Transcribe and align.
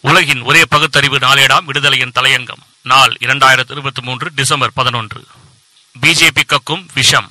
உலகின் 0.00 0.42
ஒரே 0.42 0.64
பகுத்தறிவு 0.64 1.18
நாளேடாம் 1.18 1.64
விடுதலையின் 1.64 2.12
தலையங்கம். 2.14 2.62
நாள் 2.82 3.16
இரண்டாயிரத்தி 3.20 3.70
இருபத்தி 3.70 4.02
மூன்று 4.02 4.30
டிசம்பர் 4.34 4.72
பதினொன்று 4.74 5.24
பிஜேபி 6.00 6.42
கக்கும் 6.46 6.86
விஷம். 6.94 7.30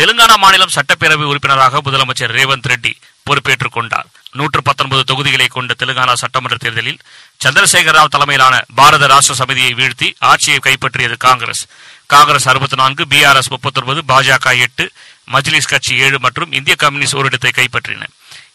தெலுங்கானா 0.00 0.34
மாநிலம் 0.34 0.74
சட்டப்பேரவை 0.74 1.22
உறுப்பினராக 1.22 1.80
முதலமைச்சர் 1.84 2.34
ரேவந்த் 2.38 2.68
ரெட்டி 2.68 2.92
பொறுப்பேற்றுக் 3.22 3.72
கொண்டார். 3.72 4.06
நூற்று 4.30 4.62
பத்தொன்பது 4.62 5.04
தொகுதிகளை 5.04 5.46
கொண்ட 5.46 5.74
தெலுங்கானா 5.78 6.12
சட்டமன்ற 6.12 6.56
தேர்தலில் 6.56 6.98
சந்திரசேகர 7.44 7.96
ராவ் 7.98 8.14
தலைமையிலான 8.14 8.64
பாரத 8.74 9.06
ராஷ்டிர 9.06 9.34
சமிதியை 9.38 9.72
வீழ்த்தி 9.80 10.14
ஆட்சியை 10.18 10.58
கைப்பற்றியது 10.62 11.16
காங்கிரஸ். 11.16 11.66
காங்கிரஸ் 12.06 12.48
அறுபத்தி 12.48 12.76
நான்கு 12.76 13.04
பிஆர்எஸ் 13.04 13.50
முப்பத்தொன்பது 13.50 14.02
பாஜக 14.08 14.58
எட்டு 14.58 14.92
மஜ்லிஸ் 15.32 15.68
கட்சி 15.68 15.96
ஏழு 15.96 16.20
மற்றும் 16.20 16.52
இந்திய 16.52 16.76
கம்யூனிஸ்ட் 16.76 17.14
ஒரு 17.14 17.24
இடத்தை 17.24 17.50
கைப்பற்றின. 17.50 18.04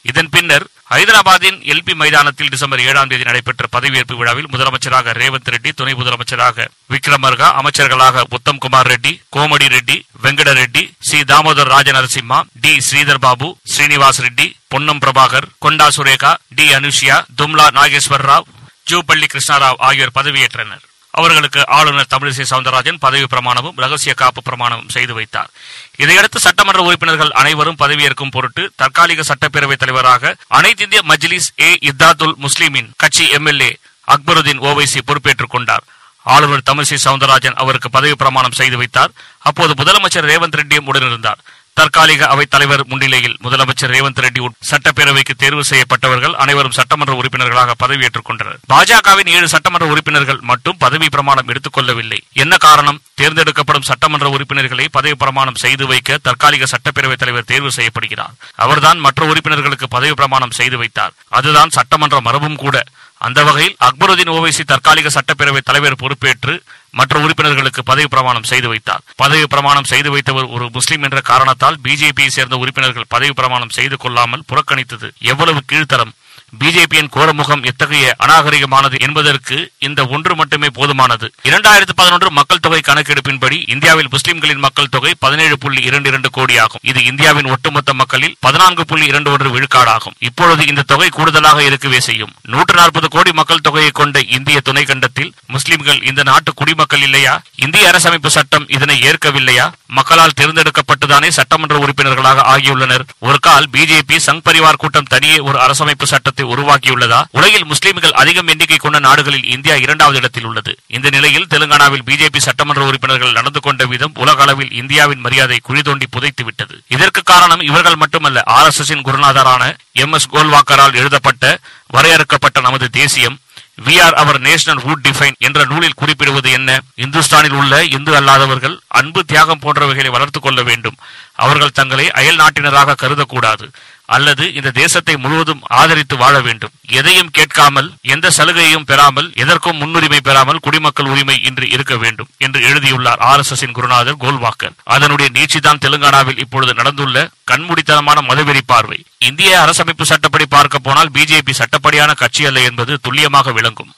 இதன் 0.06 0.30
பின்னர் 0.34 0.66
ஹைதராபாத்தின் 0.92 1.58
எல்பி 1.72 1.94
மைதானத்தில் 2.02 2.52
டிசம்பர் 2.54 2.82
ஏழாம் 2.90 3.10
தேதி 3.12 3.26
நடைபெற்ற 3.28 3.66
பதவியேற்பு 3.76 4.16
விழாவில் 4.20 4.50
முதலமைச்சராக 4.54 5.14
ரேவந்த் 5.20 5.52
ரெட்டி 5.54 5.71
துணை 5.80 5.94
முதலமைச்சராக 6.00 6.68
விக்ரமர்கா 6.94 7.48
அமைச்சர்களாக 7.60 8.24
Uttam Kumar 8.38 8.90
Reddy 8.93 9.14
Komati 9.36 9.68
Reddy 9.76 9.98
Venkata 10.24 10.54
Reddy 10.62 10.84
C. 11.10 11.20
Damodar 11.32 11.71
Rajanarasimha 11.76 12.40
D. 12.64 12.74
Sridhar 12.88 13.24
Babu 13.28 13.50
Srinivas 13.74 14.21
Reddy 14.26 14.48
Ponnam 14.74 15.02
Prabhakar 15.06 15.50
Konda 15.66 15.90
Surekha 15.98 16.34
D. 16.57 16.68
Anasuya 16.79 17.18
Tummala 17.42 17.68
Nageswar 17.79 18.28
Rao 18.32 18.48
Jupally 18.92 19.28
Krishna Rao 19.34 19.82
ஆகியோர் 19.90 20.16
பதவியேற்றனர். 20.20 20.84
அவர்களுக்கு 21.19 21.61
ஆளுநர் 21.78 22.11
தமிழிசை 22.14 22.46
சவுந்தரராஜன் 22.50 23.04
பதவி 23.05 23.25
பிரமாணமும் 23.33 23.78
ரகசிய 23.83 24.14
காப்பு 24.14 24.41
பிரமாணமும் 24.50 24.93
செய்து 24.96 25.14
வைத்தார். 25.19 25.51
இதையடுத்து 25.97 26.39
சட்டமன்ற 26.39 26.82
உறுப்பினர்கள் 26.82 27.36
அனைவரும் 27.42 27.79
பதவியேற்கும் 27.79 28.33
பொருட்டு 28.36 28.64
தற்காலிக 28.75 29.23
சட்டப்பேரவைத் 29.29 29.83
தலைவராக 29.83 30.36
அனைத்து 30.47 30.83
இந்திய 30.83 31.01
மஜ்லிஸ் 31.11 31.50
ஏ 31.61 31.69
இத்தாத்துல் 31.89 32.36
முஸ்லிமின் 32.45 32.92
கட்சி 32.97 33.25
எம்எல்ஏ 33.30 33.72
அக்பருதீன் 34.08 34.64
ஓவைசி 34.69 35.02
பொறுப்பேற்றுக் 35.05 35.53
கொண்டார். 35.55 35.86
ஆளுநர் 36.23 36.67
தமிழிசை 36.72 36.98
சவுந்தரராஜன் 37.03 37.59
அவருக்கு 37.61 37.89
பதவி 37.89 38.16
பிரமாணம் 38.16 38.58
செய்து 38.59 38.78
வைத்தார். 38.78 39.11
அப்போது 39.50 39.73
முதலமைச்சர் 39.83 40.28
ரேவந்த் 40.31 40.58
ரெட்டியும் 40.59 40.88
உடனிருந்தார். 40.92 41.39
தற்காலிக 41.80 42.28
அவைத் 42.28 42.50
தலைவர் 42.50 42.88
முன்னிலையில் 42.88 43.38
முதலமைச்சர் 43.44 43.92
ரேவந்த் 43.96 44.22
ரெட்டி 44.22 44.40
உட்- 44.40 44.58
சட்டப்பேரவைக்கு 44.62 45.34
தேர்வு 45.38 45.64
செய்யப்பட்டவர்கள் 45.64 46.34
அனைவரும் 46.34 46.72
சட்டமன்ற 46.72 47.14
உறுப்பினர்களாக 47.14 47.76
பதவியேற்றுக் 47.84 48.24
கொண்டனர் 48.24 48.60
பாஜகவின் 48.74 49.30
ஏழு 49.30 49.48
சட்டமன்ற 49.48 49.88
உறுப்பினர்கள் 49.88 50.40
மட்டும் 50.42 50.76
பதவி 50.80 51.10
பிரமாணம் 51.10 51.48
எடுத்துக் 51.48 51.74
கொள்ளவில்லை 51.74 52.20
என்ன 52.34 52.58
காரணம்? 52.58 53.02
தேர்ந்தெடுக்கப்படும் 53.14 53.82
சட்டமன்ற 53.82 54.30
உறுப்பினர்களை 54.30 54.88
பதவி 54.92 55.16
பிரமாணம் 55.16 55.56
செய்து 55.56 55.88
வைக்க 55.88 56.18
தற்காலிக 56.24 56.66
சட்டப்பேரவைத் 56.66 57.22
தலைவர் 57.24 57.44
தேர்வு 57.44 57.72
செய்யப்படுகிறார். 57.76 58.34
அவர்தான் 58.56 58.98
மற்ற 58.98 59.26
உறுப்பினர்களுக்கு 59.26 59.88
பதவி 59.88 60.14
பிரமாணம் 60.14 60.52
செய்து 60.52 60.78
வைத்தார். 60.78 61.14
அதுதான் 61.30 61.70
சட்டமன்ற 61.70 62.22
மரபும் 62.22 62.56
கூட. 62.56 62.84
அந்த 63.28 63.39
வகையில் 63.48 63.75
அக்பருதீன் 63.88 64.34
ஓவைசி 64.36 64.64
தற்காலிக 64.72 65.08
சட்டப்பேரவை 65.16 65.62
தலைவர் 65.70 66.02
பொறுப்பேற்று 66.03 66.53
மற்ற 67.00 67.16
உறுப்பினர்களுக்கு 67.23 67.81
பதவி 67.89 68.08
பிரமாணம் 68.14 68.48
செய்து 68.52 68.67
வைத்தார். 68.67 69.02
பதவி 69.16 69.45
பிரமாணம் 69.53 69.89
செய்து 69.92 70.09
வைத்தவர் 70.14 70.48
ஒரு 70.56 70.66
முஸ்லிம் 70.78 71.03
என்ற 71.08 71.20
காரணத்தால் 71.31 71.80
பிஜேபியை 71.84 72.30
சேர்ந்த 72.38 72.58
உறுப்பினர்கள் 72.64 73.11
பதவி 73.16 73.34
பிரமாணம் 73.39 73.76
செய்து 73.78 73.98
கொள்ளாமல் 73.98 74.45
புறக்கணித்தது. 74.52 75.09
எவ்வளவு 75.31 75.61
கீழ்த்தரம் 75.72 76.14
பிஜேபியின் 76.58 77.09
கோரமுகம் 77.09 77.64
எத்தகைய 77.64 78.16
அநாகரிகமானது 78.25 79.00
என்பதற்கு 79.00 79.72
இந்த 79.80 80.05
ஒன்று 80.05 80.36
மட்டுமே 80.36 80.67
போதுமானது. 80.67 81.31
இரண்டாயிரத்தி 81.44 81.94
பதினொன்று 81.95 82.31
மக்கள் 82.31 82.59
தொகை 82.59 82.81
கணக்கெடுப்பின்படி 82.83 83.69
இந்தியாவில் 83.69 84.08
முஸ்லிம்களின் 84.11 84.58
மக்கள் 84.58 84.89
தொகை 84.89 85.14
பதினேழு 85.20 85.58
புள்ளி 85.58 85.83
இரண்டு 85.83 86.09
இரண்டு 86.09 86.30
கோடி 86.30 86.58
ஆகும் 86.58 86.80
இது 86.83 87.05
இந்தியாவின் 87.05 87.45
ஒட்டுமொத்த 87.45 87.94
மக்களில் 87.94 88.36
பதினான்கு 88.39 88.86
புள்ளி 88.86 89.05
இரண்டு 89.05 89.31
ஒன்று 89.31 89.59
விழுக்காடாகும். 89.59 90.16
இப்பொழுது 90.20 90.67
இந்த 90.67 90.81
தொகை 90.81 91.09
கூடுதலாக 91.09 91.64
இருக்கவே 91.64 92.00
செய்யும். 92.00 92.33
நூற்று 92.42 92.75
நாற்பது 92.75 93.08
கோடி 93.08 93.31
மக்கள் 93.31 93.61
தொகையை 93.61 93.92
கொண்ட 93.92 94.20
இந்திய 94.20 94.61
துணை 94.61 94.83
கண்டத்தில் 94.83 95.33
முஸ்லிம்கள் 95.47 96.03
இந்த 96.03 96.23
நாட்டு 96.23 96.53
குடிமக்கள் 96.53 97.02
இல்லையா? 97.02 97.42
இந்திய 97.55 97.89
அரசமைப்பு 97.89 98.27
சட்டம் 98.27 98.70
இதனை 98.70 99.02
ஏற்கவில்லையா? 99.02 99.72
மக்களால் 99.86 100.38
தேர்ந்தெடுக்கப்பட்டுதானே 100.42 101.27
சட்டமன்ற 101.27 101.77
உறுப்பினர்களாக 101.77 102.58
ஆகியுள்ளனர். 102.58 103.05
ஒரு 103.20 103.39
கால் 103.39 103.70
பிஜேபி 103.73 104.17
சங் 104.26 104.42
பரிவார் 104.43 104.77
கூட்டம் 104.77 105.04
தனியே 105.04 105.38
ஒரு 105.39 105.59
அரசமைப்பு 105.59 106.04
சட்டத்தை 106.04 106.39
உருவாக்கியுள்ளதா? 106.44 107.23
உலகில் 107.32 107.66
முஸ்லீம்கள் 107.66 108.11
அதிகம் 108.11 108.48
எண்ணிக்கை 108.48 108.77
கொண்ட 108.77 109.00
நாடுகளில் 109.00 109.44
இந்தியா 109.44 109.76
இரண்டாவது 109.76 110.17
இடத்தில் 110.17 110.44
உள்ளது. 110.44 110.77
இந்த 110.88 111.10
நிலையில் 111.10 111.48
தெலுங்கானாவில் 111.50 112.02
பிஜேபி 112.05 112.38
சட்டமன்ற 112.38 112.83
உறுப்பினர்கள் 112.83 113.32
நடந்து 113.32 113.60
கொண்ட 113.60 113.86
விதம் 113.86 114.11
உலக 114.16 114.42
அளவில் 114.42 114.72
இந்தியாவின் 114.72 115.20
மரியாதை 115.20 115.60
குழிதோண்டி 115.70 116.04
புதைத்துவிட்டது. 116.17 116.80
இதற்கு 116.88 117.22
காரணம் 117.23 117.60
இவர்கள் 117.60 117.95
மட்டுமல்ல 117.95 118.42
ஆர் 118.45 118.66
எஸ் 118.66 118.80
எஸ் 118.80 118.94
குருநாதரான 118.94 119.76
எம். 119.92 120.14
எஸ். 120.14 120.27
கோல்வாக்கரால் 120.32 120.94
எழுதப்பட்ட 120.94 121.60
வரையறுக்கப்பட்ட 121.88 122.61
நமது 122.61 122.89
தேசியம் 122.89 123.39
we. 123.86 124.02
Or. 124.02 124.14
Our 124.14 124.39
nationhood 124.83 125.08
defined 125.08 125.38
என்ற 125.38 125.66
நூலில் 125.66 125.94
குறிப்பிடுவது 125.94 126.52
என்ன? 126.52 126.80
இந்துஸ்தானில் 126.95 127.52
உள்ள 127.52 127.83
இந்து 127.83 128.11
அல்லாதவர்கள் 128.11 128.79
அன்பு 128.88 129.25
தியாகம் 129.25 129.59
போன்றவைகளை 129.61 130.09
வளர்த்துக் 130.09 130.44
கொள்ள 130.44 130.63
வேண்டும். 130.63 130.95
அவர்கள் 131.35 131.71
தங்களை 131.71 132.11
அயல் 132.11 132.35
நாட்டினராக 132.35 132.95
கருதக்கூடாது. 133.01 133.69
அல்லது 134.15 134.45
இந்த 134.57 134.69
தேசத்தை 134.81 135.15
முழுவதும் 135.23 135.63
ஆதரித்து 135.79 136.15
வாழ 136.21 136.35
வேண்டும். 136.47 136.73
எதையும் 136.99 137.31
கேட்காமல் 137.37 137.89
எந்த 138.13 138.27
சலுகையையும் 138.37 138.87
பெறாமல் 138.91 139.27
எதற்கும் 139.43 139.79
முன்னுரிமை 139.81 140.19
பெறாமல் 140.27 140.61
குடிமக்கள் 140.65 141.11
உரிமை 141.13 141.37
இன்று 141.49 141.65
இருக்க 141.75 141.95
வேண்டும் 142.03 142.29
என்று 142.45 142.61
எழுதியுள்ளார் 142.69 143.21
ஆர் 143.29 143.43
எஸ் 143.43 143.53
எஸ் 143.55 143.65
குருநாதர் 143.77 144.21
கோல்வாக்கர். 144.23 144.75
அதனுடைய 144.95 145.29
நீட்சிதான் 145.37 145.81
தெலுங்கானாவில் 145.85 146.41
இப்பொழுது 146.45 146.73
நடந்துள்ள 146.79 147.27
கண்மூடித்தனமான 147.51 148.19
மதவெறி 148.29 148.63
பார்வை. 148.73 148.99
இந்திய 149.29 149.51
அரசமைப்பு 149.63 150.05
சட்டப்படி 150.11 150.47
பார்க்க 150.55 150.85
போனால் 150.87 151.13
பிஜேபி 151.17 151.55
சட்டப்படியான 151.61 152.11
கட்சி 152.23 152.45
அல்ல 152.49 152.67
என்பது 152.69 152.93
துல்லியமாக 153.05 153.51
விளங்கும். 153.59 153.93